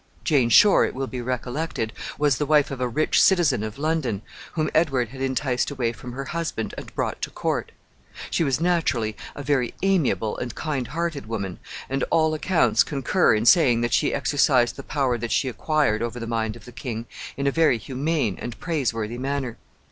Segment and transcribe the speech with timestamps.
[0.23, 4.23] Jane Shore, it will be recollected, was the wife of a rich citizen of London,
[4.53, 7.71] whom Edward had enticed away from her husband and brought to court.
[8.31, 13.45] She was naturally a very amiable and kind hearted woman, and all accounts concur in
[13.45, 17.05] saying that she exercised the power that she acquired over the mind of the king
[17.37, 19.59] in a very humane and praiseworthy manner.